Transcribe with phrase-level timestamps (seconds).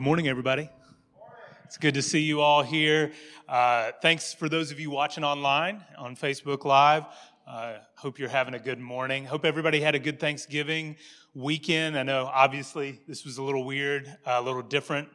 [0.00, 0.66] good morning, everybody.
[1.66, 3.12] It's good to see you all here.
[3.46, 7.04] Uh, thanks for those of you watching online on Facebook Live.
[7.46, 9.26] Uh, hope you're having a good morning.
[9.26, 10.96] Hope everybody had a good Thanksgiving
[11.34, 11.98] weekend.
[11.98, 15.06] I know, obviously, this was a little weird, a little different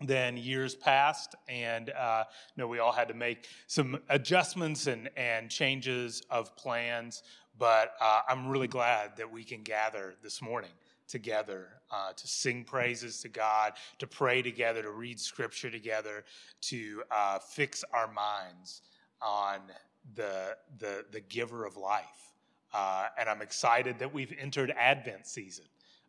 [0.00, 2.24] than years past, and uh,
[2.56, 7.22] know we all had to make some adjustments and, and changes of plans.
[7.56, 10.72] But uh, I'm really glad that we can gather this morning
[11.08, 16.24] together, uh, to sing praises to God, to pray together, to read scripture together,
[16.62, 18.82] to uh, fix our minds
[19.22, 19.60] on
[20.14, 22.34] the, the, the giver of life.
[22.74, 25.64] Uh, and I'm excited that we've entered Advent season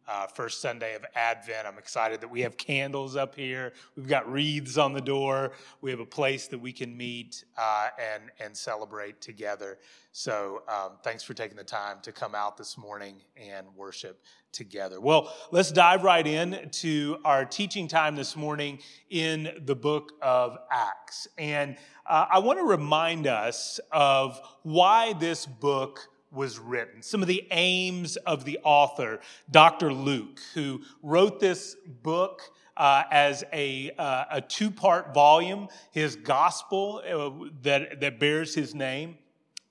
[0.07, 1.67] uh, first Sunday of Advent.
[1.67, 3.73] I'm excited that we have candles up here.
[3.95, 5.51] We've got wreaths on the door.
[5.81, 9.77] We have a place that we can meet uh, and and celebrate together.
[10.11, 14.99] So um, thanks for taking the time to come out this morning and worship together.
[14.99, 20.57] Well, let's dive right in to our teaching time this morning in the book of
[20.71, 27.21] Acts, and uh, I want to remind us of why this book was written, some
[27.21, 29.93] of the aims of the author, Dr.
[29.93, 32.41] Luke, who wrote this book.
[32.75, 38.75] Uh, as a, uh, a two part volume, his gospel uh, that, that bears his
[38.75, 39.17] name,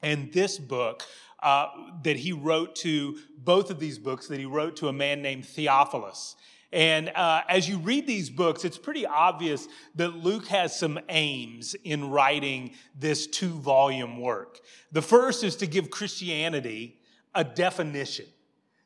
[0.03, 1.05] and this book
[1.41, 1.69] uh,
[2.03, 5.47] that he wrote to both of these books that he wrote to a man named
[5.47, 6.34] Theophilus.
[6.72, 11.75] And uh, as you read these books, it's pretty obvious that Luke has some aims
[11.84, 14.61] in writing this two volume work.
[14.92, 16.97] The first is to give Christianity
[17.34, 18.27] a definition,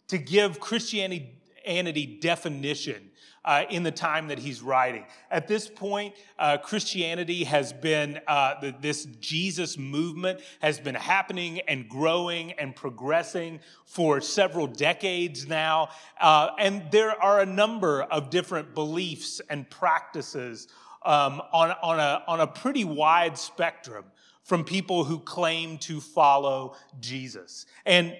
[0.09, 3.11] to give Christianity definition
[3.45, 5.05] uh, in the time that he's writing.
[5.31, 11.61] At this point, uh, Christianity has been, uh, the, this Jesus movement has been happening
[11.61, 15.89] and growing and progressing for several decades now.
[16.21, 20.69] Uh, and there are a number of different beliefs and practices
[21.03, 24.05] um, on, on, a, on a pretty wide spectrum
[24.43, 27.67] from people who claim to follow Jesus.
[27.87, 28.17] And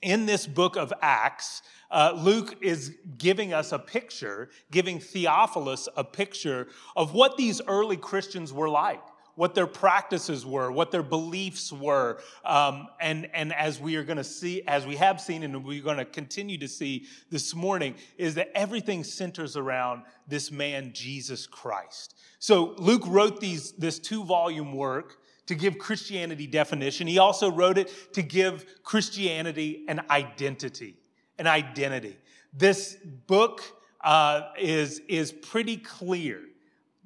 [0.00, 1.62] in this book of Acts,
[1.94, 6.66] uh, Luke is giving us a picture, giving Theophilus a picture
[6.96, 9.00] of what these early Christians were like,
[9.36, 12.18] what their practices were, what their beliefs were.
[12.44, 15.84] Um, and, and as we are going to see, as we have seen, and we're
[15.84, 21.46] going to continue to see this morning, is that everything centers around this man, Jesus
[21.46, 22.16] Christ.
[22.40, 27.06] So Luke wrote these, this two volume work to give Christianity definition.
[27.06, 30.96] He also wrote it to give Christianity an identity
[31.38, 32.16] an identity.
[32.52, 32.96] This
[33.26, 33.62] book
[34.02, 36.40] uh, is, is pretty clear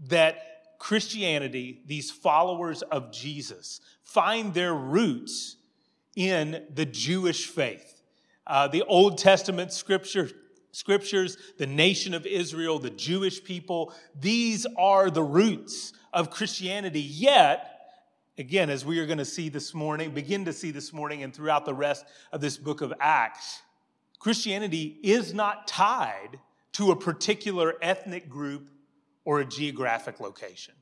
[0.08, 5.56] that Christianity, these followers of Jesus, find their roots
[6.14, 8.02] in the Jewish faith.
[8.46, 10.30] Uh, the Old Testament scripture,
[10.72, 17.00] scriptures, the nation of Israel, the Jewish people, these are the roots of Christianity.
[17.00, 17.80] Yet,
[18.38, 21.34] again, as we are going to see this morning, begin to see this morning and
[21.34, 23.62] throughout the rest of this book of Acts,
[24.18, 26.38] Christianity is not tied
[26.72, 28.70] to a particular ethnic group
[29.24, 30.74] or a geographic location.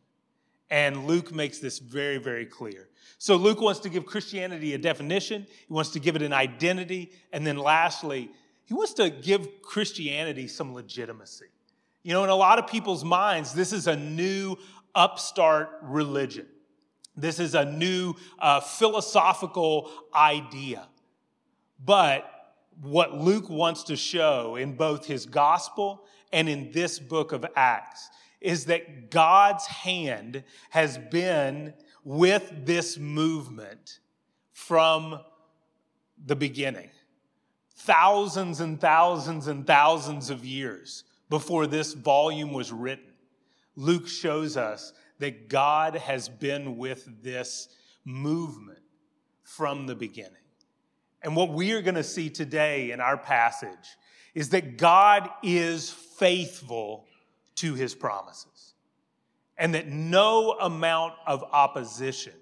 [0.71, 2.89] And Luke makes this very, very clear.
[3.19, 7.13] So Luke wants to give Christianity a definition, he wants to give it an identity,
[7.33, 8.31] and then lastly,
[8.65, 11.47] he wants to give Christianity some legitimacy.
[12.03, 14.57] You know, in a lot of people's minds, this is a new
[14.95, 16.47] upstart religion.
[17.17, 20.87] This is a new uh, philosophical idea.
[21.83, 22.31] But
[22.83, 28.11] what Luke wants to show in both his gospel and in this book of Acts
[28.41, 31.73] is that God's hand has been
[32.05, 34.01] with this movement
[34.53, 35.21] from
[36.25, 36.91] the beginning.
[37.75, 43.13] Thousands and thousands and thousands of years before this volume was written,
[43.75, 47.69] Luke shows us that God has been with this
[48.05, 48.79] movement
[49.43, 50.33] from the beginning.
[51.23, 53.97] And what we are going to see today in our passage
[54.35, 57.07] is that God is faithful
[57.57, 58.75] to his promises
[59.57, 62.35] and that no amount of opposition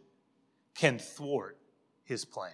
[0.75, 1.57] can thwart
[2.05, 2.53] his plan.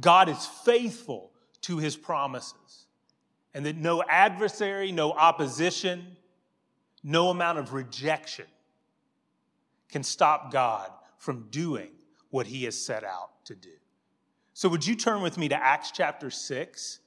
[0.00, 1.30] God is faithful
[1.62, 2.86] to his promises
[3.54, 6.16] and that no adversary, no opposition,
[7.02, 8.46] no amount of rejection
[9.88, 11.90] can stop God from doing
[12.30, 13.70] what he has set out to do.
[14.60, 16.98] So, would you turn with me to Acts chapter 6?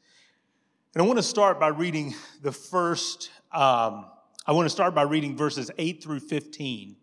[0.95, 4.07] And I want to start by reading the first, um,
[4.47, 6.95] I want to start by reading verses 8 through 15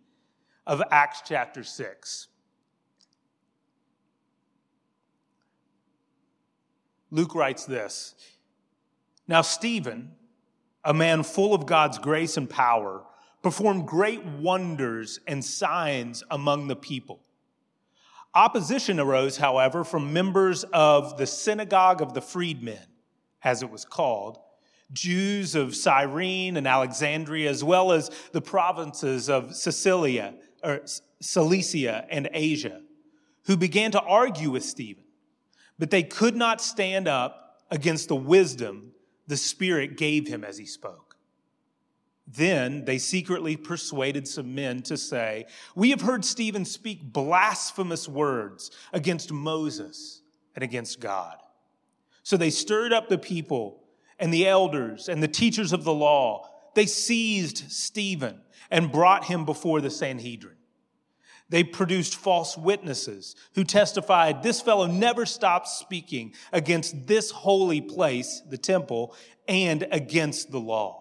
[0.66, 2.26] of Acts chapter 6.
[7.12, 8.16] Luke writes this
[9.28, 10.16] Now, Stephen,
[10.84, 13.04] a man full of God's grace and power,
[13.40, 17.20] performed great wonders and signs among the people.
[18.34, 22.78] Opposition arose, however, from members of the synagogue of the freedmen,
[23.42, 24.38] as it was called,
[24.92, 30.82] Jews of Cyrene and Alexandria, as well as the provinces of Sicilia, or
[31.20, 32.82] Cilicia and Asia,
[33.46, 35.04] who began to argue with Stephen.
[35.78, 38.92] But they could not stand up against the wisdom
[39.26, 41.09] the Spirit gave him as he spoke.
[42.32, 48.70] Then they secretly persuaded some men to say, We have heard Stephen speak blasphemous words
[48.92, 50.22] against Moses
[50.54, 51.36] and against God.
[52.22, 53.82] So they stirred up the people
[54.18, 56.48] and the elders and the teachers of the law.
[56.74, 60.56] They seized Stephen and brought him before the Sanhedrin.
[61.48, 68.40] They produced false witnesses who testified, This fellow never stopped speaking against this holy place,
[68.48, 69.16] the temple,
[69.48, 70.99] and against the law.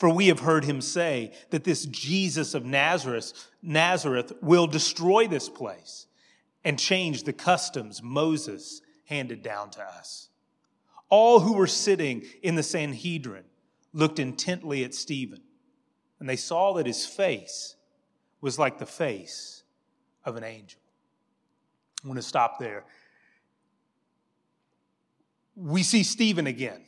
[0.00, 5.50] For we have heard him say that this Jesus of Nazareth, Nazareth will destroy this
[5.50, 6.06] place
[6.64, 10.30] and change the customs Moses handed down to us.
[11.10, 13.44] All who were sitting in the Sanhedrin
[13.92, 15.42] looked intently at Stephen,
[16.18, 17.76] and they saw that his face
[18.40, 19.64] was like the face
[20.24, 20.80] of an angel.
[22.02, 22.84] I want to stop there.
[25.54, 26.86] We see Stephen again,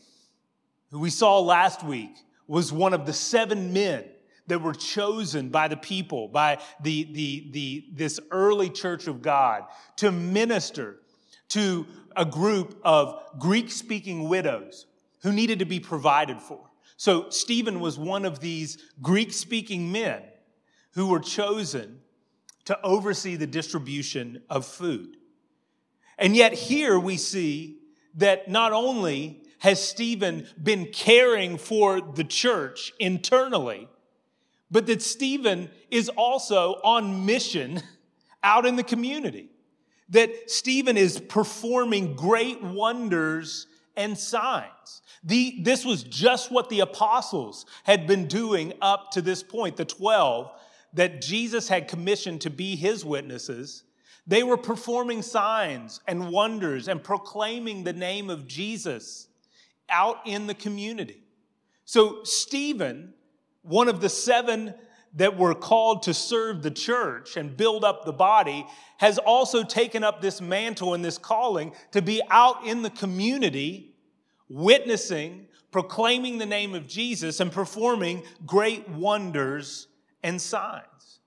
[0.90, 4.04] who we saw last week was one of the seven men
[4.46, 9.64] that were chosen by the people, by the, the, the, this early church of God
[9.96, 10.98] to minister
[11.50, 11.86] to
[12.16, 14.86] a group of Greek speaking widows
[15.22, 16.70] who needed to be provided for.
[16.96, 20.22] So Stephen was one of these Greek speaking men
[20.94, 22.00] who were chosen
[22.64, 25.16] to oversee the distribution of food.
[26.18, 27.78] And yet, here we see
[28.14, 33.88] that not only has Stephen been caring for the church internally,
[34.72, 37.80] but that Stephen is also on mission
[38.42, 39.48] out in the community.
[40.08, 45.00] That Stephen is performing great wonders and signs.
[45.22, 49.84] The, this was just what the apostles had been doing up to this point, the
[49.84, 50.50] 12
[50.94, 53.84] that Jesus had commissioned to be his witnesses,
[54.26, 59.28] they were performing signs and wonders and proclaiming the name of Jesus
[59.92, 61.22] out in the community.
[61.84, 63.14] So, Stephen,
[63.62, 64.74] one of the seven
[65.14, 68.66] that were called to serve the church and build up the body,
[68.96, 73.94] has also taken up this mantle and this calling to be out in the community,
[74.48, 79.88] witnessing, proclaiming the name of Jesus, and performing great wonders
[80.22, 81.20] and signs.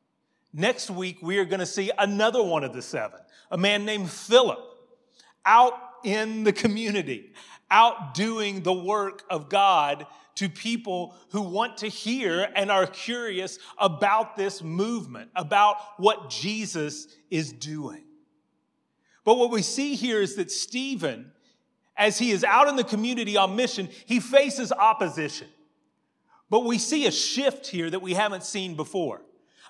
[0.53, 3.19] Next week, we are going to see another one of the seven,
[3.51, 4.59] a man named Philip,
[5.45, 5.73] out
[6.03, 7.33] in the community,
[7.69, 13.57] out doing the work of God to people who want to hear and are curious
[13.77, 18.03] about this movement, about what Jesus is doing.
[19.23, 21.31] But what we see here is that Stephen,
[21.97, 25.47] as he is out in the community on mission, he faces opposition.
[26.49, 29.21] But we see a shift here that we haven't seen before.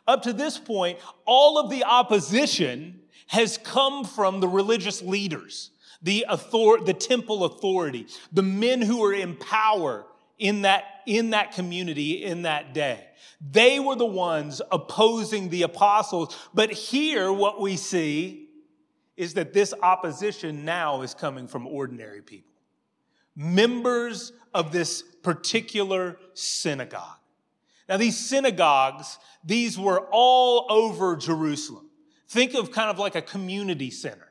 [0.08, 5.72] Up to this point, all of the opposition has come from the religious leaders,
[6.02, 10.06] the, author- the temple authority, the men who were in power
[10.38, 13.06] in that, in that community in that day.
[13.40, 16.36] They were the ones opposing the apostles.
[16.54, 18.50] But here, what we see
[19.16, 22.52] is that this opposition now is coming from ordinary people
[23.36, 27.18] members of this particular synagogue.
[27.88, 31.90] Now, these synagogues, these were all over Jerusalem.
[32.28, 34.28] Think of kind of like a community center.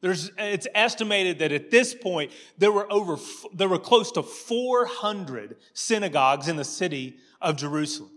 [0.00, 3.16] There's, it's estimated that at this point, there were over,
[3.54, 8.10] there were close to 400 synagogues in the city of Jerusalem.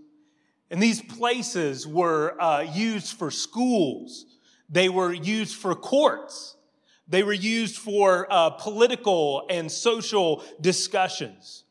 [0.70, 4.26] And these places were uh, used for schools.
[4.70, 6.58] They were used for courts.
[7.08, 11.64] They were used for uh, political and social discussions.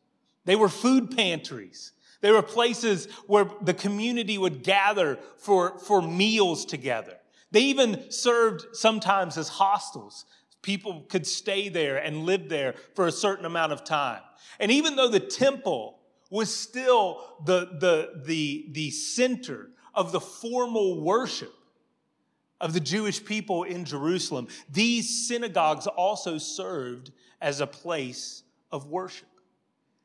[0.47, 1.93] They were food pantries.
[2.21, 7.18] They were places where the community would gather for, for meals together.
[7.51, 10.27] They even served sometimes as hostels.
[10.63, 14.21] People could stay there and live there for a certain amount of time.
[14.61, 15.99] And even though the temple
[16.31, 21.55] was still the, the, the, the center of the formal worship,
[22.61, 29.29] of the Jewish people in Jerusalem, these synagogues also served as a place of worship.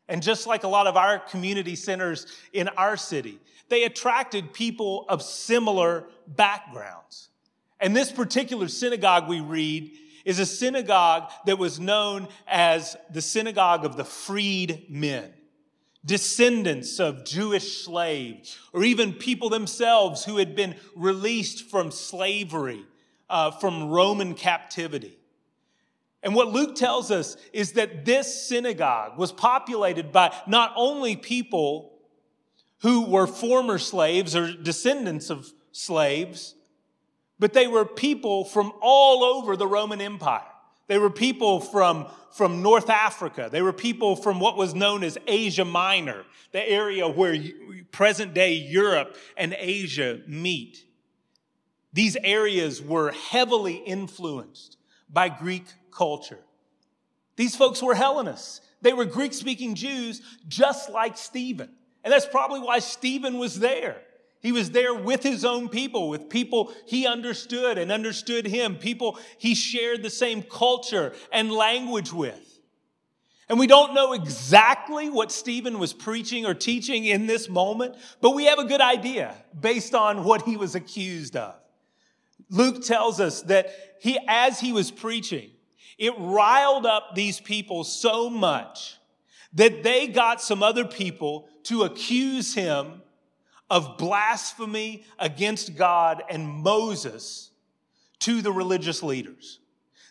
[0.08, 5.06] And just like a lot of our community centers in our city, they attracted people
[5.10, 7.30] of similar backgrounds.
[7.84, 9.92] And this particular synagogue we read
[10.24, 15.34] is a synagogue that was known as the synagogue of the freed men.
[16.06, 22.86] descendants of Jewish slaves, or even people themselves who had been released from slavery,
[23.30, 25.18] uh, from Roman captivity.
[26.22, 31.94] And what Luke tells us is that this synagogue was populated by not only people
[32.80, 36.56] who were former slaves or descendants of slaves,
[37.40, 40.42] but they were people from all over the Roman Empire.
[40.88, 43.50] They were people from, from North Africa.
[43.52, 47.38] They were people from what was known as Asia Minor, the area where
[47.92, 50.86] present day Europe and Asia meet.
[51.94, 54.78] These areas were heavily influenced
[55.10, 56.40] by Greek culture.
[57.36, 58.62] These folks were Hellenists.
[58.82, 61.70] They were Greek speaking Jews, just like Stephen.
[62.04, 64.02] And that's probably why Stephen was there.
[64.44, 69.18] He was there with his own people, with people he understood and understood him, people
[69.38, 72.60] he shared the same culture and language with.
[73.48, 78.32] And we don't know exactly what Stephen was preaching or teaching in this moment, but
[78.32, 81.56] we have a good idea based on what he was accused of.
[82.50, 85.52] Luke tells us that he, as he was preaching,
[85.98, 88.98] it riled up these people so much
[89.54, 93.02] that they got some other people to accuse him
[93.74, 97.50] of blasphemy against God and Moses
[98.20, 99.60] to the religious leaders.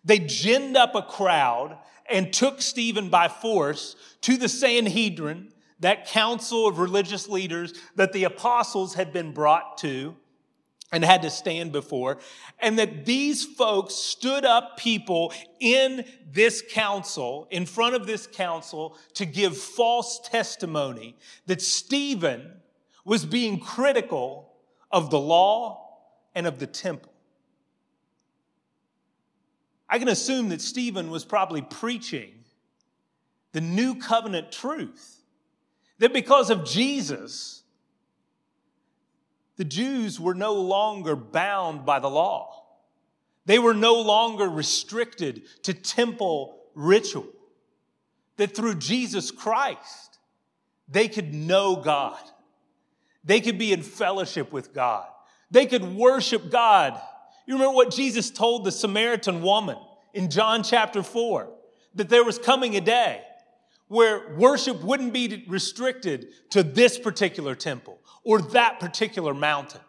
[0.04, 1.78] They ginned up a crowd
[2.10, 8.24] and took Stephen by force to the Sanhedrin, that council of religious leaders that the
[8.24, 10.16] apostles had been brought to
[10.90, 12.18] and had to stand before,
[12.58, 18.98] and that these folks stood up people in this council, in front of this council,
[19.14, 21.16] to give false testimony
[21.46, 22.54] that Stephen
[23.04, 24.52] was being critical
[24.90, 25.98] of the law
[26.34, 27.12] and of the temple.
[29.88, 32.32] I can assume that Stephen was probably preaching
[33.52, 35.22] the new covenant truth
[35.98, 37.62] that because of Jesus,
[39.56, 42.64] the Jews were no longer bound by the law.
[43.44, 47.28] They were no longer restricted to temple ritual.
[48.36, 50.18] That through Jesus Christ,
[50.88, 52.18] they could know God.
[53.24, 55.06] They could be in fellowship with God.
[55.50, 57.00] They could worship God.
[57.46, 59.76] You remember what Jesus told the Samaritan woman
[60.14, 61.48] in John chapter 4
[61.94, 63.22] that there was coming a day
[63.88, 69.82] where worship wouldn't be restricted to this particular temple or that particular mountain,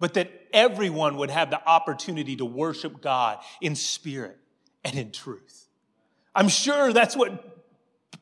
[0.00, 4.36] but that everyone would have the opportunity to worship God in spirit
[4.84, 5.68] and in truth.
[6.34, 7.49] I'm sure that's what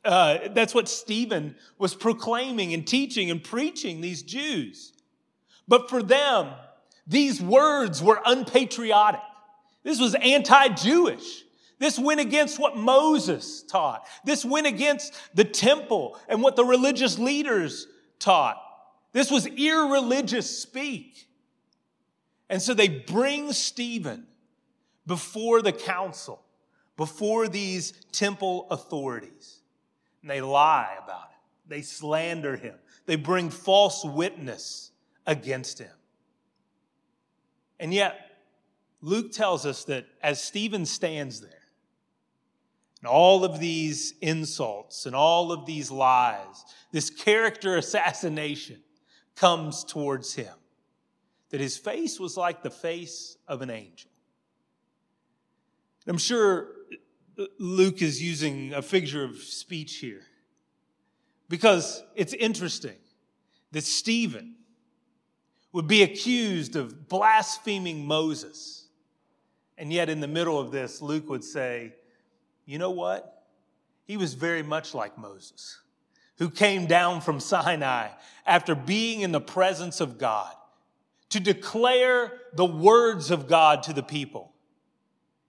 [0.05, 4.93] uh, that's what Stephen was proclaiming and teaching and preaching these Jews.
[5.67, 6.53] But for them,
[7.07, 9.21] these words were unpatriotic.
[9.83, 11.45] This was anti Jewish.
[11.79, 14.07] This went against what Moses taught.
[14.25, 17.87] This went against the temple and what the religious leaders
[18.19, 18.61] taught.
[19.13, 21.29] This was irreligious speak.
[22.51, 24.27] And so they bring Stephen
[25.07, 26.43] before the council,
[26.97, 29.58] before these temple authorities
[30.29, 31.39] and they lie about him.
[31.69, 32.75] They slander him.
[33.07, 34.91] They bring false witness
[35.27, 35.95] against him.
[37.81, 38.21] And yet,
[39.01, 41.53] Luke tells us that as Stephen stands there,
[43.01, 48.83] and all of these insults and all of these lies, this character assassination
[49.35, 50.55] comes towards him,
[51.49, 54.11] that his face was like the face of an angel.
[56.07, 56.69] I'm sure
[57.59, 60.23] Luke is using a figure of speech here
[61.49, 62.97] because it's interesting
[63.73, 64.57] that Stephen
[65.73, 68.89] would be accused of blaspheming Moses.
[69.77, 71.95] And yet, in the middle of this, Luke would say,
[72.67, 73.45] You know what?
[74.05, 75.79] He was very much like Moses,
[76.39, 78.09] who came down from Sinai
[78.45, 80.53] after being in the presence of God
[81.29, 84.53] to declare the words of God to the people.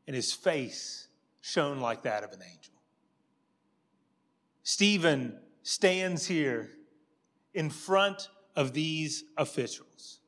[0.05, 1.07] And his face
[1.49, 2.73] shone like that of an angel.
[4.63, 6.69] Stephen stands here
[7.53, 10.19] in front of these officials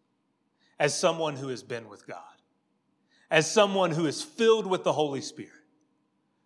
[0.80, 2.18] as someone who has been with God,
[3.30, 5.52] as someone who is filled with the Holy Spirit,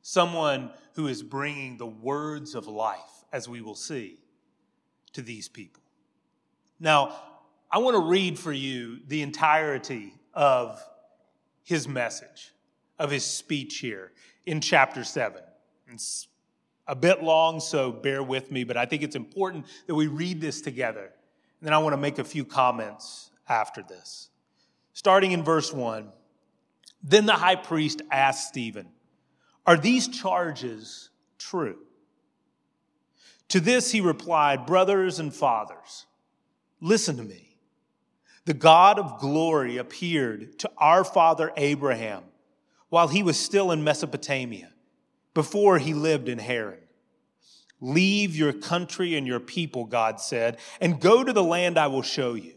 [0.02, 3.00] someone who is bringing the words of life,
[3.32, 4.20] as we will see,
[5.14, 5.84] to these people.
[6.80, 7.16] Now,
[7.72, 10.84] I want to read for you the entirety of
[11.64, 12.52] his message,
[13.00, 14.12] of his speech here
[14.46, 15.42] in chapter 7.
[15.92, 16.28] It's
[16.88, 20.42] a bit long, so bear with me, but I think it's important that we read
[20.42, 21.12] this together.
[21.60, 24.30] And then I want to make a few comments after this.
[24.94, 26.10] Starting in verse 1
[27.04, 28.88] Then the high priest asked Stephen,
[29.66, 31.78] Are these charges true?
[33.50, 36.06] To this he replied, Brothers and fathers,
[36.82, 37.58] listen to me.
[38.46, 42.24] The God of glory appeared to our father Abraham
[42.96, 44.72] while he was still in Mesopotamia,
[45.34, 46.80] before he lived in Haran.
[47.82, 52.04] Leave your country and your people, God said, and go to the land I will
[52.04, 52.54] show you.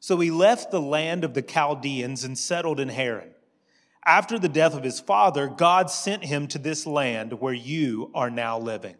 [0.00, 3.30] So he left the land of the Chaldeans and settled in Haran.
[4.04, 8.28] After the death of his father, God sent him to this land where you are
[8.28, 8.96] now living.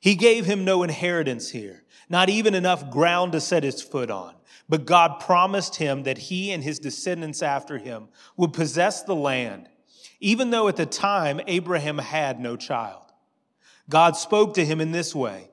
[0.00, 4.34] He gave him no inheritance here, not even enough ground to set his foot on.
[4.68, 9.68] But God promised him that he and his descendants after him would possess the land,
[10.18, 13.02] even though at the time Abraham had no child.
[13.88, 15.50] God spoke to him in this way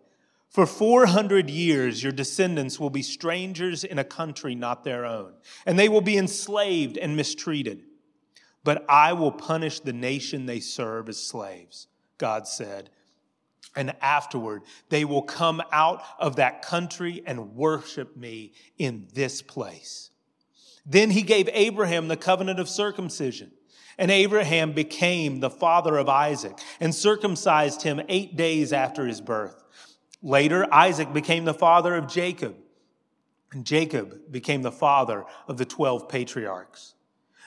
[0.50, 5.34] For 400 years, your descendants will be strangers in a country not their own,
[5.66, 7.84] and they will be enslaved and mistreated.
[8.63, 11.88] But I will punish the nation they serve as slaves,
[12.18, 12.92] God said
[13.77, 20.10] and afterward, they will come out of that country and worship me in this place.
[20.86, 23.51] Then he gave Abraham the covenant of circumcision.
[24.00, 29.63] And Abraham became the father of Isaac and circumcised him eight days after his birth.
[30.22, 32.55] Later, Isaac became the father of Jacob,
[33.51, 36.93] and Jacob became the father of the 12 patriarchs.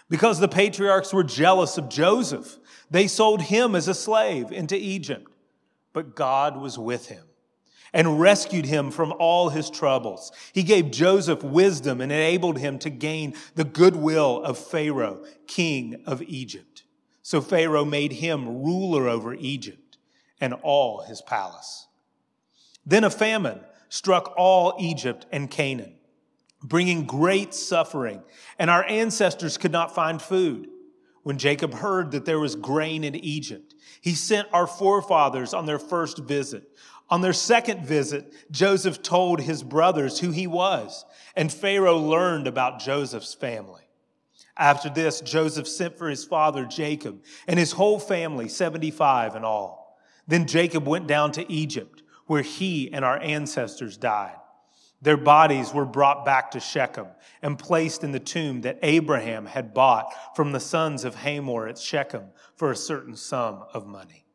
[0.09, 2.59] Because the patriarchs were jealous of Joseph,
[2.91, 5.30] they sold him as a slave into Egypt.
[5.93, 7.25] But God was with him
[7.93, 10.31] and rescued him from all his troubles.
[10.53, 16.23] He gave Joseph wisdom and enabled him to gain the goodwill of Pharaoh, king of
[16.23, 16.85] Egypt.
[17.23, 19.99] So Pharaoh made him ruler over Egypt
[20.41, 21.87] and all his palace.
[22.87, 25.95] Then a famine struck all Egypt and Canaan,
[26.63, 28.23] bringing great suffering,
[28.59, 30.69] and our ancestors could not find food.
[31.23, 33.70] When Jacob heard that there was grain in Egypt,
[34.01, 36.65] he sent our forefathers on their first visit.
[37.09, 42.79] On their second visit, Joseph told his brothers who he was, and Pharaoh learned about
[42.79, 43.83] Joseph's family.
[44.57, 49.99] After this, Joseph sent for his father Jacob and his whole family, 75 in all.
[50.29, 54.37] Then Jacob went down to Egypt, where he and our ancestors died.
[55.03, 57.07] Their bodies were brought back to Shechem
[57.41, 61.79] and placed in the tomb that Abraham had bought from the sons of Hamor at
[61.79, 64.27] Shechem for a certain sum of money.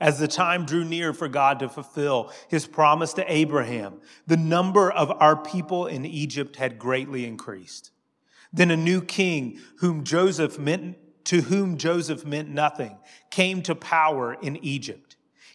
[0.00, 4.90] As the time drew near for God to fulfill his promise to Abraham, the number
[4.90, 7.90] of our people in Egypt had greatly increased.
[8.52, 12.98] Then a new king whom Joseph meant, to whom Joseph meant nothing
[13.30, 15.03] came to power in Egypt.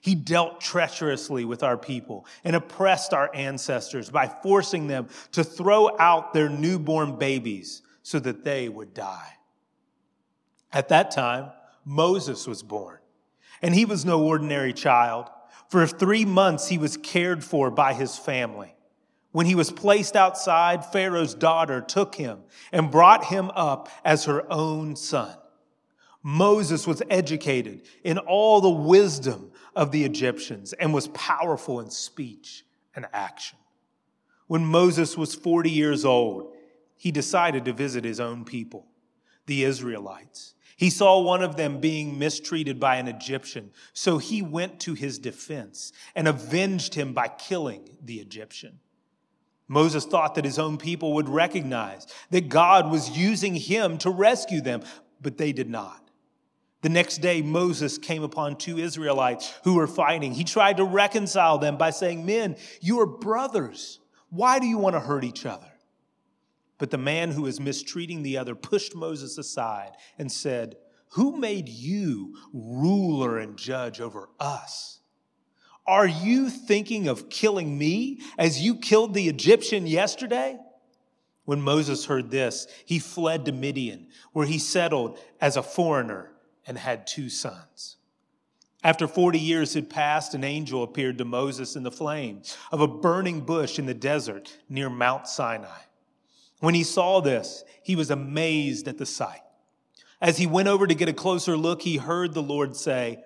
[0.10, 5.96] He dealt treacherously with our people and oppressed our ancestors by forcing them to throw
[6.00, 9.34] out their newborn babies so that they would die.
[10.74, 11.52] At that time,
[11.86, 12.98] Moses was born,
[13.62, 15.30] and he was no ordinary child.
[15.70, 18.76] For three months, he was cared for by his family.
[19.32, 22.40] When he was placed outside, Pharaoh's daughter took him
[22.72, 25.38] and brought him up as her own son.
[26.22, 32.66] Moses was educated in all the wisdom of the Egyptians and was powerful in speech
[32.96, 33.58] and action.
[34.48, 36.56] When Moses was 40 years old,
[36.98, 38.88] he decided to visit his own people,
[39.46, 40.56] the Israelites.
[40.76, 45.20] He saw one of them being mistreated by an Egyptian, so he went to his
[45.20, 48.80] defense and avenged him by killing the Egyptian.
[49.68, 54.62] Moses thought that his own people would recognize that God was using him to rescue
[54.62, 54.82] them,
[55.22, 56.09] but they did not.
[56.82, 60.34] The next day, Moses came upon two Israelites who were fighting.
[60.34, 64.00] He tried to reconcile them by saying, Men, you are brothers.
[64.30, 65.68] Why do you want to hurt each other?
[66.78, 70.78] But the man who was mistreating the other pushed Moses aside and said,
[71.10, 75.02] Who made you ruler and judge over us?
[75.86, 80.58] Are you thinking of killing me as you killed the Egyptian yesterday?
[81.44, 86.32] When Moses heard this, he fled to Midian, where he settled as a foreigner
[86.70, 87.98] and had two sons.
[88.84, 92.88] After 40 years had passed, an angel appeared to Moses in the flame of a
[92.88, 95.82] burning bush in the desert near Mount Sinai.
[96.60, 99.42] When he saw this, he was amazed at the sight.
[100.22, 103.24] As he went over to get a closer look, he heard the Lord say,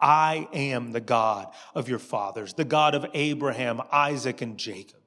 [0.00, 5.00] I am the God of your fathers, the God of Abraham, Isaac, and Jacob.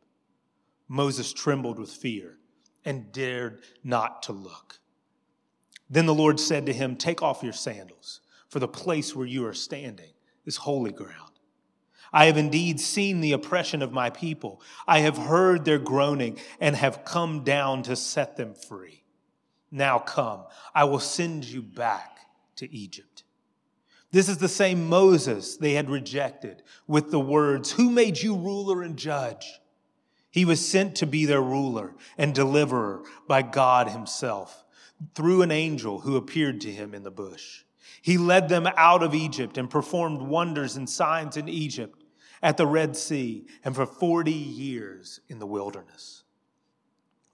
[0.89, 2.37] Moses trembled with fear
[2.83, 4.79] and dared not to look.
[5.89, 9.45] Then the Lord said to him, Take off your sandals, for the place where you
[9.45, 10.11] are standing
[10.45, 11.31] is holy ground.
[12.11, 14.61] I have indeed seen the oppression of my people.
[14.87, 19.03] I have heard their groaning and have come down to set them free.
[19.71, 22.19] Now come, I will send you back
[22.55, 23.23] to Egypt.
[24.11, 28.81] This is the same Moses they had rejected with the words, Who made you ruler
[28.81, 29.59] and judge?
[30.31, 34.63] He was sent to be their ruler and deliverer by God Himself
[35.15, 37.63] through an angel who appeared to him in the bush.
[38.01, 42.03] He led them out of Egypt and performed wonders and signs in Egypt,
[42.41, 46.23] at the Red Sea, and for 40 years in the wilderness.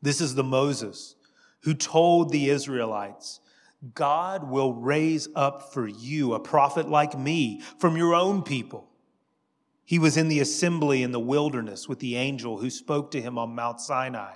[0.01, 1.15] This is the Moses
[1.61, 3.39] who told the Israelites,
[3.93, 8.89] God will raise up for you a prophet like me from your own people.
[9.85, 13.37] He was in the assembly in the wilderness with the angel who spoke to him
[13.37, 14.33] on Mount Sinai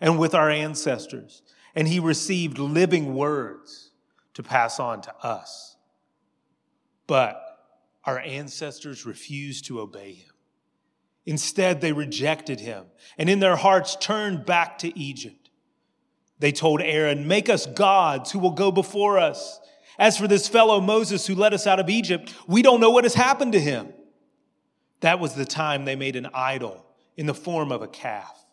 [0.00, 1.42] and with our ancestors,
[1.78, 3.92] and he received living words
[4.34, 5.76] to pass on to us.
[7.06, 7.40] But
[8.02, 10.32] our ancestors refused to obey him.
[11.24, 12.86] Instead, they rejected him
[13.16, 15.50] and in their hearts turned back to Egypt.
[16.40, 19.60] They told Aaron, Make us gods who will go before us.
[20.00, 23.04] As for this fellow Moses who led us out of Egypt, we don't know what
[23.04, 23.92] has happened to him.
[24.98, 26.84] That was the time they made an idol
[27.16, 28.47] in the form of a calf.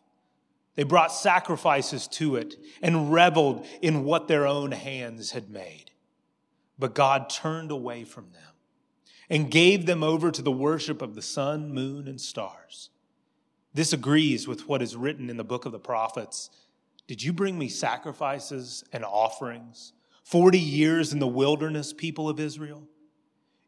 [0.76, 5.92] They brought sacrifices to it and reveled in what their own hands had made.
[6.78, 8.42] But God turned away from them
[9.30, 12.90] and gave them over to the worship of the sun, moon, and stars.
[13.74, 16.50] This agrees with what is written in the book of the prophets
[17.08, 19.94] did you bring me sacrifices and offerings?
[20.24, 22.88] 40 years in the wilderness, people of Israel?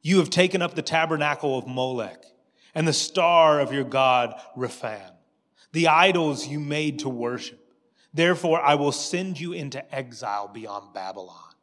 [0.02, 2.24] You have taken up the tabernacle of Molech
[2.74, 5.12] and the star of your God, Rephan,
[5.72, 7.74] the idols you made to worship.
[8.14, 11.54] Therefore, I will send you into exile beyond Babylon.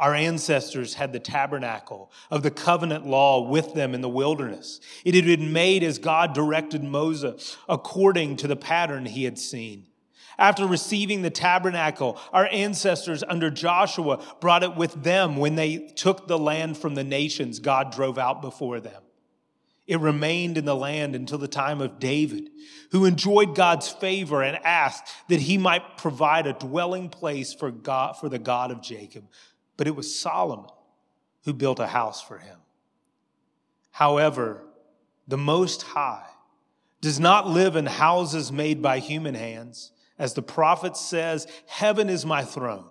[0.00, 4.80] Our ancestors had the tabernacle of the covenant law with them in the wilderness.
[5.04, 9.86] It had been made as God directed Moses according to the pattern he had seen.
[10.38, 16.28] After receiving the tabernacle, our ancestors under Joshua brought it with them when they took
[16.28, 19.02] the land from the nations God drove out before them.
[19.88, 22.50] It remained in the land until the time of David,
[22.92, 28.18] who enjoyed God's favor and asked that he might provide a dwelling place for God,
[28.18, 29.24] for the God of Jacob.
[29.78, 30.70] But it was Solomon
[31.44, 32.58] who built a house for him.
[33.90, 34.62] However,
[35.26, 36.26] the Most High
[37.00, 42.26] does not live in houses made by human hands as the prophet says, Heaven is
[42.26, 42.84] my throne,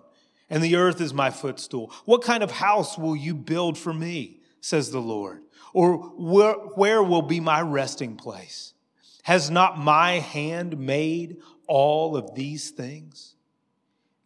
[0.50, 1.92] and the earth is my footstool.
[2.06, 5.42] What kind of house will you build for me, says the Lord?
[5.78, 8.74] Or where, where will be my resting place?
[9.22, 11.36] Has not my hand made
[11.68, 13.36] all of these things?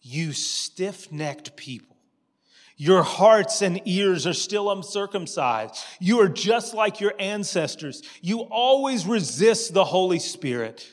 [0.00, 1.98] You stiff necked people.
[2.78, 5.76] Your hearts and ears are still uncircumcised.
[6.00, 8.00] You are just like your ancestors.
[8.22, 10.90] You always resist the Holy Spirit.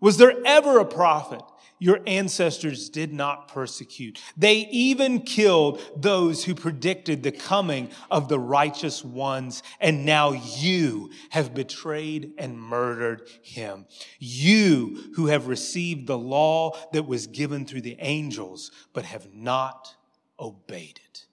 [0.00, 1.42] Was there ever a prophet
[1.80, 4.20] your ancestors did not persecute?
[4.36, 11.10] They even killed those who predicted the coming of the righteous ones, and now you
[11.30, 13.86] have betrayed and murdered him.
[14.18, 19.96] You who have received the law that was given through the angels, but have not
[20.38, 21.24] obeyed it.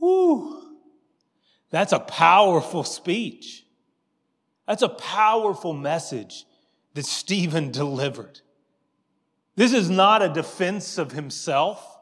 [0.00, 0.62] Woo!
[1.70, 3.64] That's a powerful speech.
[4.66, 6.46] That's a powerful message
[6.94, 8.40] that Stephen delivered.
[9.56, 11.98] This is not a defense of himself.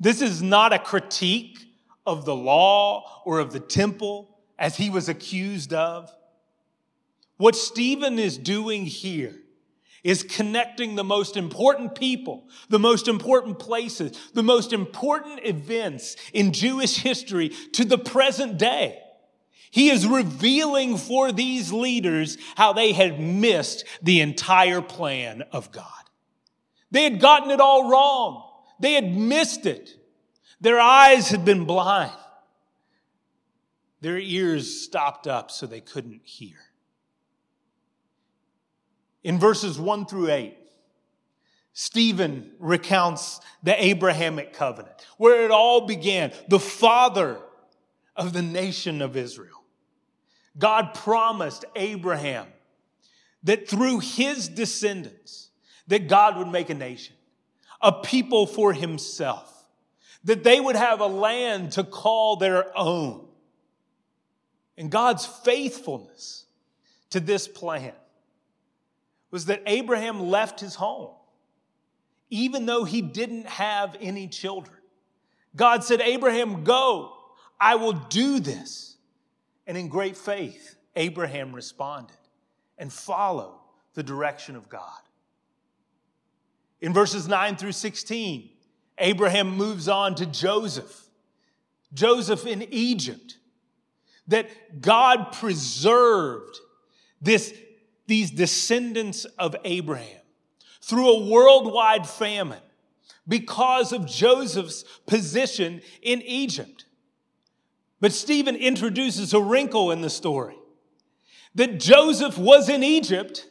[0.00, 1.58] This is not a critique
[2.06, 6.10] of the law or of the temple as he was accused of.
[7.36, 9.34] What Stephen is doing here
[10.04, 16.52] is connecting the most important people, the most important places, the most important events in
[16.52, 19.00] Jewish history to the present day.
[19.70, 25.84] He is revealing for these leaders how they had missed the entire plan of God.
[26.90, 28.50] They had gotten it all wrong.
[28.80, 29.90] They had missed it.
[30.60, 32.12] Their eyes had been blind.
[34.00, 36.56] Their ears stopped up so they couldn't hear.
[39.24, 40.56] In verses 1 through 8,
[41.72, 47.40] Stephen recounts the Abrahamic covenant, where it all began, the father
[48.16, 49.62] of the nation of Israel.
[50.58, 52.46] God promised Abraham
[53.44, 55.47] that through his descendants,
[55.88, 57.14] that God would make a nation,
[57.80, 59.66] a people for himself,
[60.24, 63.26] that they would have a land to call their own.
[64.76, 66.44] And God's faithfulness
[67.10, 67.92] to this plan
[69.30, 71.10] was that Abraham left his home,
[72.30, 74.76] even though he didn't have any children.
[75.56, 77.14] God said, Abraham, go,
[77.60, 78.96] I will do this.
[79.66, 82.16] And in great faith, Abraham responded
[82.78, 83.58] and followed
[83.94, 85.00] the direction of God.
[86.80, 88.50] In verses 9 through 16,
[88.98, 91.08] Abraham moves on to Joseph,
[91.92, 93.38] Joseph in Egypt,
[94.26, 96.58] that God preserved
[97.20, 97.54] this,
[98.06, 100.20] these descendants of Abraham
[100.82, 102.60] through a worldwide famine
[103.26, 106.86] because of Joseph's position in Egypt.
[108.00, 110.56] But Stephen introduces a wrinkle in the story.
[111.54, 113.46] That Joseph was in Egypt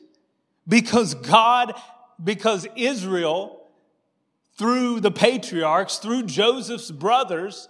[0.67, 1.73] because God,
[2.23, 3.67] because Israel,
[4.57, 7.69] through the patriarchs, through Joseph's brothers,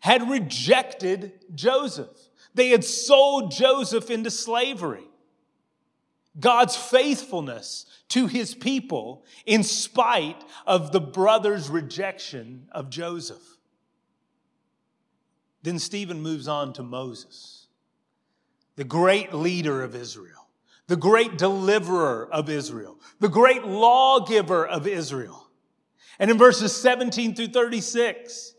[0.00, 2.16] had rejected Joseph.
[2.54, 5.04] They had sold Joseph into slavery.
[6.38, 13.42] God's faithfulness to his people in spite of the brothers' rejection of Joseph.
[15.62, 17.68] Then Stephen moves on to Moses,
[18.76, 20.41] the great leader of Israel,
[20.88, 25.48] the great deliverer of Israel, the great lawgiver of Israel.
[26.18, 28.54] And in verses 17 through 36,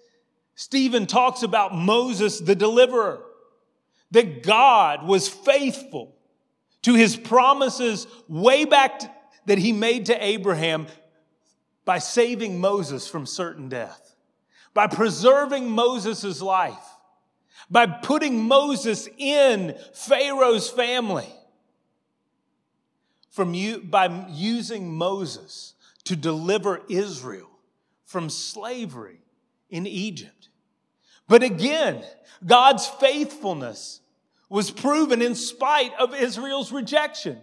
[0.56, 3.24] Stephen talks about Moses, the deliverer,
[4.12, 6.16] that God was faithful
[6.84, 9.12] to his promises way back to,
[9.46, 10.88] that he made to Abraham
[11.86, 14.16] by saving Moses from certain death,
[14.74, 16.88] by preserving Moses' life,
[17.70, 21.28] by putting Moses in Pharaoh's family,
[23.34, 27.50] from you, by using Moses to deliver Israel
[28.06, 29.17] from slavery
[29.72, 30.50] in Egypt.
[31.28, 32.04] But again,
[32.46, 34.02] God's faithfulness
[34.50, 37.41] was proven in spite of Israel's rejection.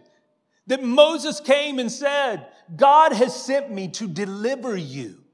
[0.68, 5.24] That Moses came and said, God has sent me to deliver you.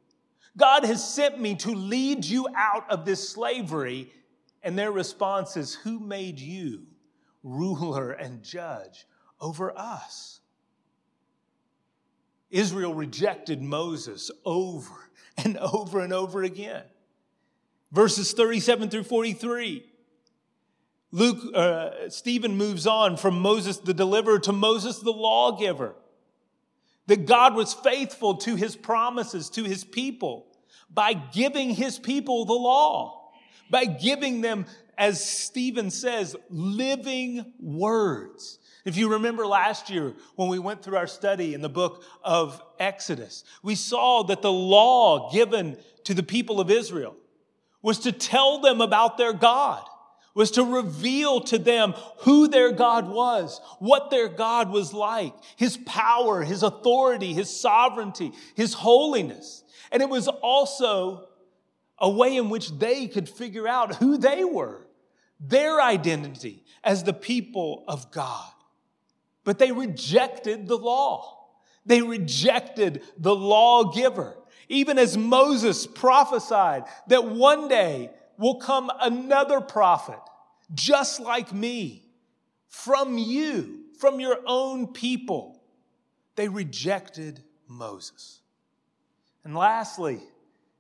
[0.57, 4.11] God has sent me to lead you out of this slavery.
[4.63, 6.87] And their response is, Who made you
[7.43, 9.07] ruler and judge
[9.39, 10.36] over us?
[12.51, 15.11] Israel rejected Moses over
[15.45, 16.83] and over and over again.
[17.93, 19.85] Verses 37 through 43.
[21.13, 25.95] Luke, uh, Stephen moves on from Moses the deliverer to Moses the lawgiver.
[27.07, 30.47] That God was faithful to his promises to his people
[30.91, 33.31] by giving his people the law,
[33.71, 34.67] by giving them,
[34.99, 38.59] as Stephen says, living words.
[38.87, 42.63] If you remember last year when we went through our study in the book of
[42.79, 47.17] Exodus, we saw that the law given to the people of Israel
[47.83, 49.85] was to tell them about their God
[50.37, 55.79] was to reveal to them who their God was, what their God was like, his
[55.79, 59.65] power, his authority, his sovereignty, his holiness.
[59.91, 61.27] And it was also
[61.99, 64.87] a way in which they could figure out who they were,
[65.41, 68.53] their identity as the people of God.
[69.47, 71.47] But they rejected the law.
[71.87, 74.37] They rejected the lawgiver.
[74.69, 80.19] Even as Moses prophesied that one day will come another prophet
[80.75, 82.03] just like me
[82.67, 85.63] from you, from your own people.
[86.35, 88.41] They rejected Moses.
[89.45, 90.19] And lastly,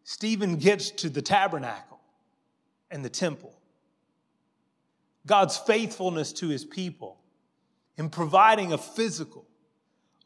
[0.03, 2.01] Stephen gets to the tabernacle
[2.91, 3.57] and the temple.
[5.25, 7.21] God's faithfulness to his people
[7.97, 9.47] in providing a physical,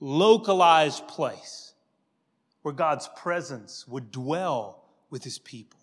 [0.01, 1.75] localized place
[2.63, 5.81] where God's presence would dwell with his people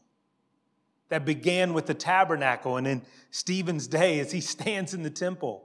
[1.10, 5.64] that began with the tabernacle and in Stephen's day as he stands in the temple.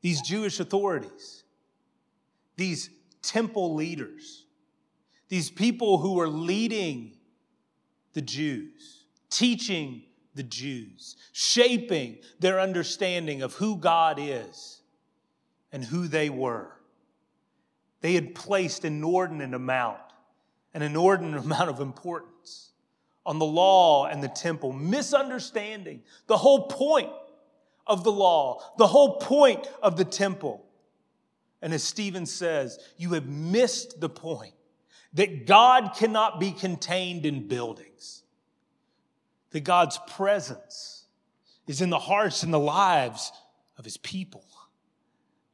[0.00, 1.44] These Jewish authorities,
[2.56, 2.90] these
[3.22, 4.44] temple leaders,
[5.28, 7.16] these people who were leading
[8.12, 10.02] the Jews, teaching
[10.34, 14.82] the Jews, shaping their understanding of who God is
[15.72, 16.70] and who they were.
[18.00, 19.98] They had placed an inordinate amount,
[20.74, 22.72] an inordinate amount of importance
[23.26, 27.10] on the law and the temple, misunderstanding the whole point
[27.86, 30.64] of the law, the whole point of the temple.
[31.62, 34.52] And as Stephen says, you have missed the point
[35.14, 38.23] that God cannot be contained in buildings,
[39.54, 41.04] that God's presence
[41.68, 43.30] is in the hearts and the lives
[43.78, 44.44] of his people,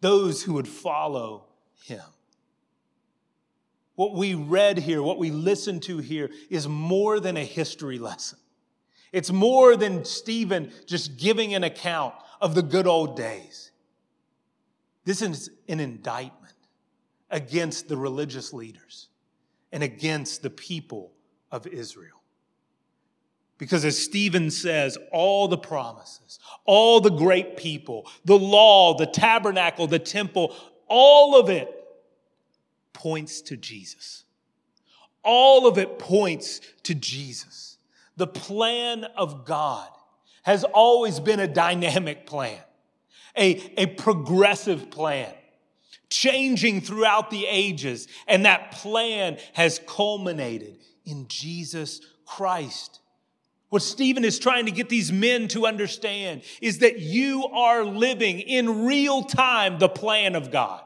[0.00, 1.44] those who would follow
[1.84, 2.00] him.
[3.96, 8.38] What we read here, what we listened to here, is more than a history lesson.
[9.12, 13.70] It's more than Stephen just giving an account of the good old days.
[15.04, 16.54] This is an indictment
[17.30, 19.08] against the religious leaders
[19.70, 21.12] and against the people
[21.52, 22.19] of Israel.
[23.60, 29.86] Because as Stephen says, all the promises, all the great people, the law, the tabernacle,
[29.86, 30.56] the temple,
[30.88, 31.68] all of it
[32.94, 34.24] points to Jesus.
[35.22, 37.76] All of it points to Jesus.
[38.20, 39.88] the plan of God
[40.42, 42.58] has always been a dynamic plan,
[43.36, 45.32] a, a progressive plan,
[46.10, 48.08] changing throughout the ages.
[48.26, 53.00] And that plan has culminated in Jesus Christ.
[53.70, 58.40] What Stephen is trying to get these men to understand is that you are living
[58.40, 60.83] in real time the plan of God.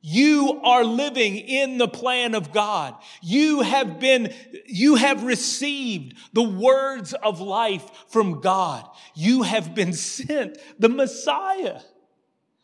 [0.00, 2.94] You are living in the plan of God.
[3.22, 4.32] You have been,
[4.66, 8.88] you have received the words of life from God.
[9.16, 11.80] You have been sent the Messiah,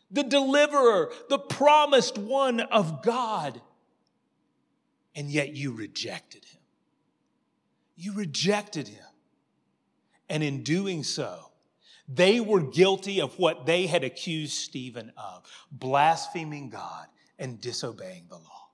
[0.08, 3.60] the deliverer, the promised one of God.
[5.16, 6.60] And yet you rejected him.
[7.96, 9.04] You rejected him.
[10.28, 11.50] And in doing so,
[12.08, 17.06] they were guilty of what they had accused Stephen of blaspheming God
[17.38, 18.68] and disobeying the law.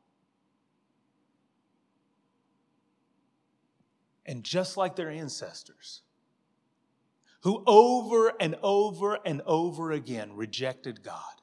[4.26, 6.02] And just like their ancestors,
[7.42, 11.37] who over and over and over again rejected God,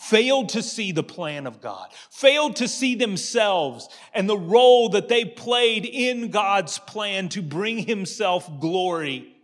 [0.00, 5.08] failed to see the plan of God, failed to see themselves and the role that
[5.08, 9.36] they played in God's plan to bring Himself glory,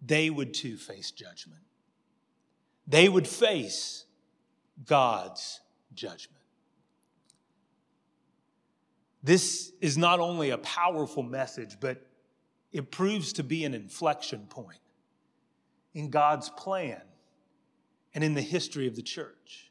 [0.00, 1.62] they would too face judgment.
[2.86, 4.04] They would face
[4.84, 5.60] God's
[5.92, 6.44] judgment.
[9.24, 12.06] This is not only a powerful message, but
[12.70, 14.78] it proves to be an inflection point
[15.92, 17.02] in God's plan
[18.16, 19.70] and in the history of the church.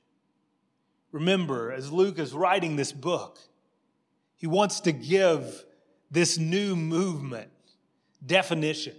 [1.12, 3.40] Remember, as Luke is writing this book,
[4.38, 5.66] he wants to give
[6.10, 7.52] this new movement
[8.26, 8.96] definition.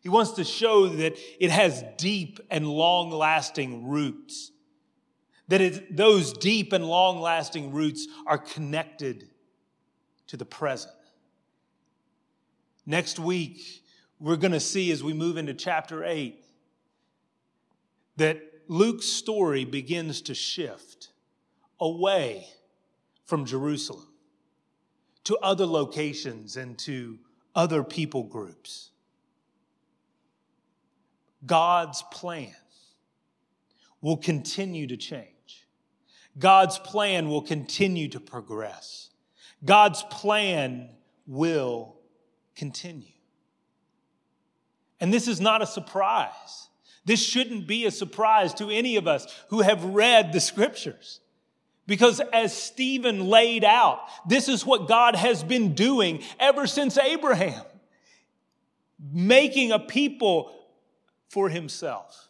[0.00, 4.52] He wants to show that it has deep and long lasting roots
[5.48, 9.28] that it, those deep and long lasting roots are connected
[10.28, 10.94] to the present.
[12.86, 13.84] Next week,
[14.18, 16.42] we're going to see as we move into chapter 8
[18.16, 18.40] that
[18.72, 21.10] Luke's story begins to shift
[21.78, 22.46] away
[23.26, 24.08] from Jerusalem
[25.24, 27.18] to other locations and to
[27.54, 28.88] other people groups.
[31.44, 32.56] God's plan
[34.00, 35.68] will continue to change.
[36.38, 39.10] God's plan will continue to progress.
[39.62, 40.88] God's plan
[41.26, 41.96] will
[42.56, 43.12] continue.
[44.98, 46.70] And this is not a surprise.
[47.04, 51.20] This shouldn't be a surprise to any of us who have read the scriptures.
[51.86, 57.64] Because as Stephen laid out, this is what God has been doing ever since Abraham,
[59.12, 60.54] making a people
[61.28, 62.28] for himself,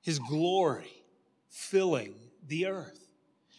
[0.00, 0.90] his glory
[1.48, 2.14] filling
[2.46, 3.06] the earth.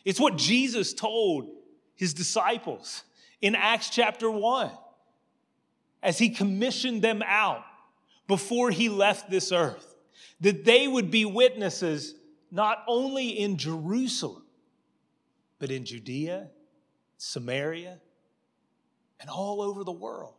[0.03, 1.49] It's what Jesus told
[1.95, 3.03] his disciples
[3.41, 4.71] in Acts chapter 1
[6.01, 7.63] as he commissioned them out
[8.29, 9.95] before he left this earth,
[10.39, 12.13] that they would be witnesses
[12.51, 14.43] not only in Jerusalem,
[15.57, 16.51] but in Judea,
[17.17, 17.99] Samaria,
[19.19, 20.35] and all over the world.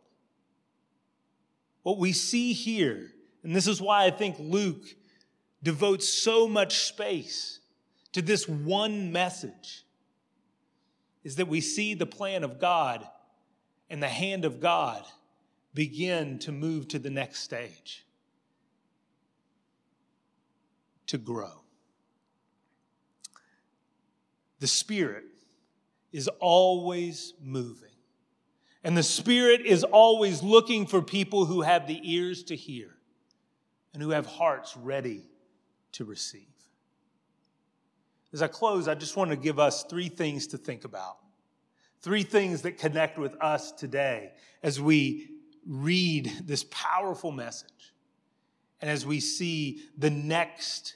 [1.83, 3.11] What we see here,
[3.43, 4.85] and this is why I think Luke
[5.61, 7.59] devotes so much space
[8.13, 9.83] to this one message
[11.25, 13.05] is that we see the plan of God
[13.89, 15.03] and the hand of God
[15.73, 18.05] begin to move to the next stage
[21.07, 21.61] to grow.
[24.59, 25.25] The Spirit
[26.11, 27.89] is always moving.
[28.83, 32.95] And the Spirit is always looking for people who have the ears to hear
[33.93, 35.23] and who have hearts ready
[35.93, 36.47] to receive.
[38.33, 41.17] As I close, I just want to give us three things to think about.
[42.01, 44.31] Three things that connect with us today
[44.63, 45.29] as we
[45.65, 47.93] read this powerful message
[48.81, 50.95] and as we see the next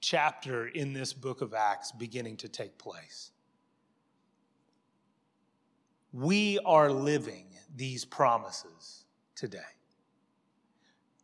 [0.00, 3.30] chapter in this book of Acts beginning to take place.
[6.12, 9.58] We are living these promises today.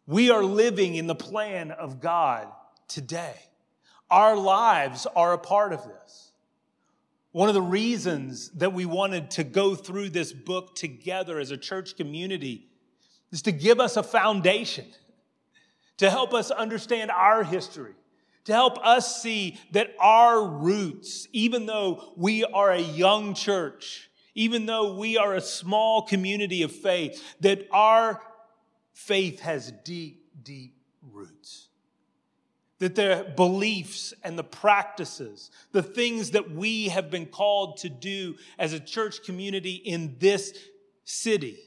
[0.06, 2.48] We are living in the plan of God
[2.88, 3.36] today.
[4.10, 6.31] Our lives are a part of this.
[7.32, 11.56] One of the reasons that we wanted to go through this book together as a
[11.56, 12.68] church community
[13.30, 14.84] is to give us a foundation,
[15.96, 17.94] to help us understand our history,
[18.44, 24.66] to help us see that our roots, even though we are a young church, even
[24.66, 28.20] though we are a small community of faith, that our
[28.92, 31.61] faith has deep, deep roots.
[32.82, 38.34] That the beliefs and the practices, the things that we have been called to do
[38.58, 40.52] as a church community in this
[41.04, 41.60] city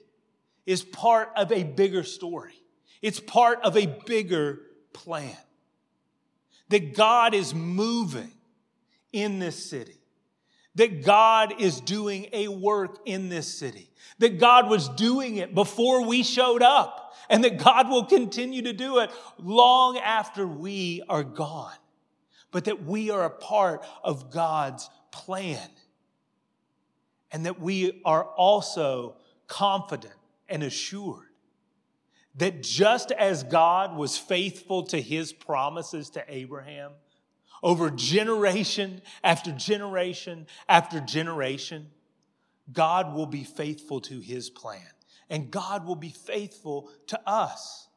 [0.66, 2.62] is part of a bigger story.
[3.02, 4.60] It's part of a bigger
[4.92, 5.38] plan.
[6.68, 8.34] That God is moving
[9.14, 9.95] in this city.
[10.76, 13.90] That God is doing a work in this city.
[14.20, 17.14] That God was doing it before we showed up.
[17.30, 21.74] And that God will continue to do it long after we are gone.
[22.52, 25.70] But that we are a part of God's plan.
[27.32, 29.18] And that we are also
[29.48, 30.14] confident
[30.48, 31.26] and assured
[32.38, 36.92] that just as God was faithful to his promises to Abraham
[37.66, 41.88] over generation after generation after generation,
[42.72, 44.86] God will be faithful to his plan
[45.32, 47.88] and God will be faithful to us.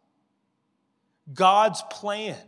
[1.34, 2.38] God's plan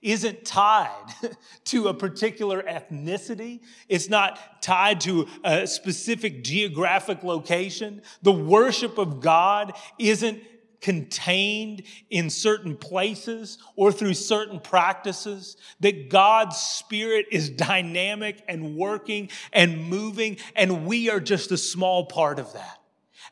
[0.00, 1.12] isn't tied
[1.64, 3.58] to a particular ethnicity.
[3.88, 8.02] It's not tied to a specific geographic location.
[8.22, 10.40] The worship of God isn't
[10.80, 19.30] contained in certain places or through certain practices, that God's Spirit is dynamic and working
[19.52, 22.80] and moving, and we are just a small part of that.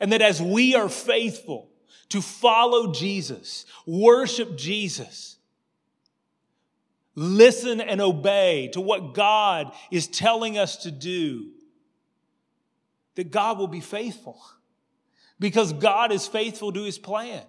[0.01, 1.70] And that as we are faithful
[2.11, 5.36] to follow Jesus, worship Jesus,
[7.14, 11.51] listen and obey to what God is telling us to do,
[13.14, 14.38] that God will be faithful
[15.39, 17.43] because God is faithful to his plan.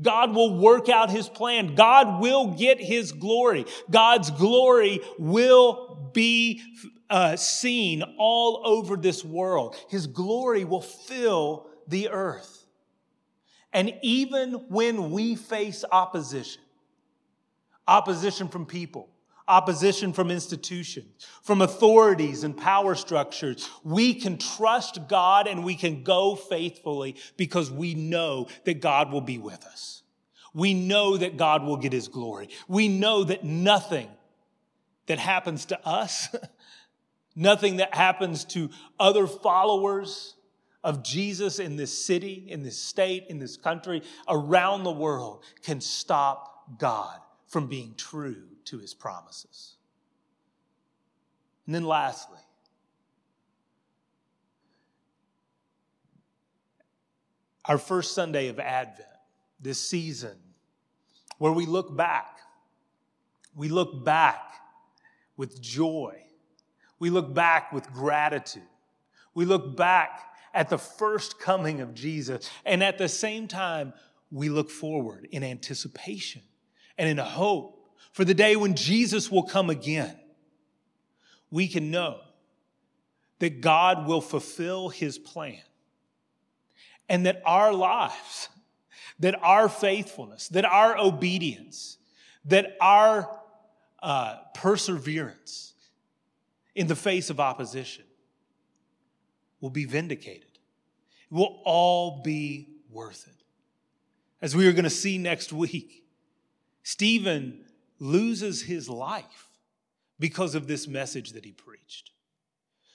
[0.00, 1.74] God will work out his plan.
[1.74, 3.66] God will get his glory.
[3.90, 6.62] God's glory will be
[7.10, 9.76] uh, seen all over this world.
[9.90, 12.66] His glory will fill the earth.
[13.72, 16.62] And even when we face opposition,
[17.86, 19.11] opposition from people,
[19.52, 23.68] opposition from institutions, from authorities and power structures.
[23.84, 29.20] We can trust God and we can go faithfully because we know that God will
[29.20, 30.02] be with us.
[30.54, 32.48] We know that God will get his glory.
[32.66, 34.08] We know that nothing
[35.06, 36.34] that happens to us,
[37.36, 40.34] nothing that happens to other followers
[40.82, 45.80] of Jesus in this city, in this state, in this country, around the world can
[45.80, 49.76] stop God from being true to his promises.
[51.66, 52.38] And then lastly,
[57.64, 59.08] our first Sunday of Advent,
[59.60, 60.36] this season,
[61.38, 62.38] where we look back.
[63.54, 64.54] We look back
[65.36, 66.22] with joy.
[66.98, 68.62] We look back with gratitude.
[69.34, 70.20] We look back
[70.54, 72.48] at the first coming of Jesus.
[72.64, 73.92] And at the same time,
[74.30, 76.42] we look forward in anticipation
[76.98, 77.81] and in hope
[78.12, 80.16] for the day when Jesus will come again,
[81.50, 82.20] we can know
[83.38, 85.60] that God will fulfill his plan
[87.08, 88.48] and that our lives,
[89.18, 91.98] that our faithfulness, that our obedience,
[92.44, 93.28] that our
[94.02, 95.74] uh, perseverance
[96.74, 98.04] in the face of opposition
[99.60, 100.58] will be vindicated.
[101.30, 103.44] It will all be worth it.
[104.40, 106.04] As we are going to see next week,
[106.82, 107.64] Stephen
[108.02, 109.48] loses his life
[110.18, 112.10] because of this message that he preached.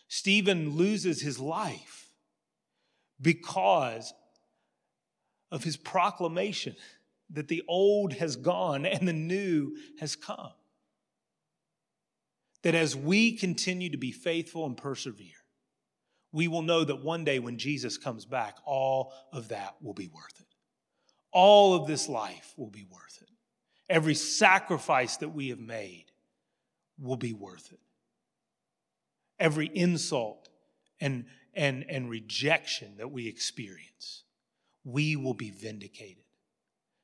[0.10, 2.10] Stephen loses his life
[3.22, 4.14] because
[5.50, 6.76] of his proclamation
[7.30, 10.52] that the old has gone and the new has come.
[12.64, 15.30] That as we continue to be faithful and persevere,
[16.34, 20.10] we will know that one day when Jesus comes back, all of that will be
[20.10, 20.48] worth it.
[21.32, 23.27] All of this life will be worth it.
[23.90, 26.06] Every sacrifice that we have made
[27.00, 27.80] will be worth it.
[29.40, 30.50] Every insult
[31.00, 34.24] and, and, and rejection that we experience,
[34.84, 36.24] we will be vindicated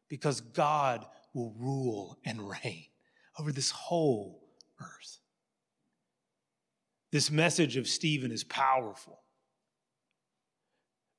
[0.10, 2.86] because God will rule and reign
[3.40, 4.42] over this whole
[4.82, 5.20] earth.
[7.12, 9.22] This message of Stephen is powerful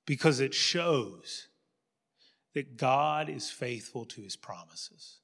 [0.06, 1.48] because it shows
[2.54, 5.20] that God is faithful to his promises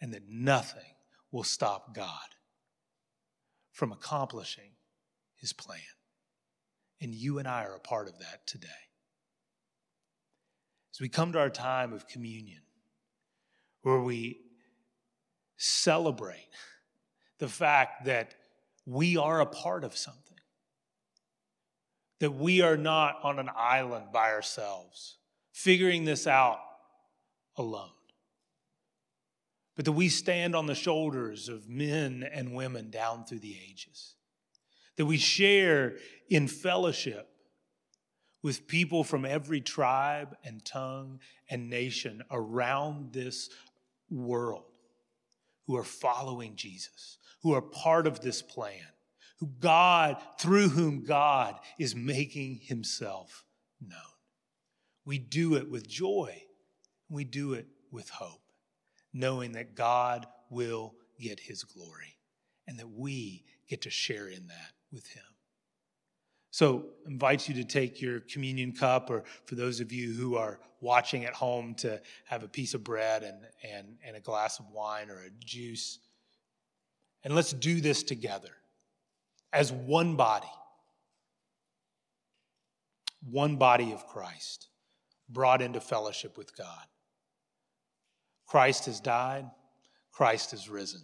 [0.00, 0.94] and that nothing
[1.30, 2.08] will stop God
[3.72, 4.72] from accomplishing
[5.36, 5.80] his plan.
[7.00, 8.68] And you and I are a part of that today.
[10.92, 12.60] As we come to our time of communion,
[13.82, 14.40] where we
[15.56, 16.48] celebrate
[17.38, 18.34] the fact that
[18.84, 20.20] we are a part of something,
[22.18, 25.16] that we are not on an island by ourselves,
[25.52, 26.60] figuring this out
[27.56, 27.90] alone
[29.80, 34.14] but that we stand on the shoulders of men and women down through the ages,
[34.96, 35.96] that we share
[36.28, 37.30] in fellowship
[38.42, 41.18] with people from every tribe and tongue
[41.48, 43.48] and nation around this
[44.10, 44.66] world
[45.66, 48.84] who are following Jesus, who are part of this plan,
[49.38, 53.46] who God, through whom God is making himself
[53.80, 53.98] known.
[55.06, 56.42] We do it with joy.
[57.08, 58.42] We do it with hope,
[59.12, 62.16] knowing that God will get his glory
[62.66, 65.22] and that we get to share in that with him.
[66.52, 70.58] So, invite you to take your communion cup, or for those of you who are
[70.80, 74.66] watching at home, to have a piece of bread and, and, and a glass of
[74.72, 76.00] wine or a juice.
[77.22, 78.50] And let's do this together
[79.52, 80.50] as one body,
[83.28, 84.68] one body of Christ,
[85.28, 86.86] brought into fellowship with God.
[88.50, 89.48] Christ has died,
[90.10, 91.02] Christ has risen.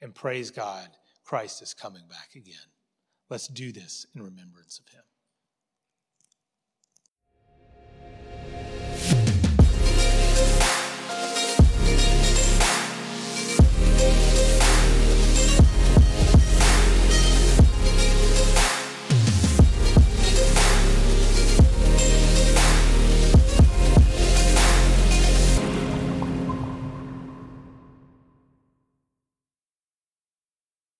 [0.00, 0.88] And praise God,
[1.22, 2.56] Christ is coming back again.
[3.30, 5.04] Let's do this in remembrance of him.